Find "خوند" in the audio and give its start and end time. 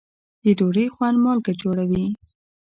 0.93-1.17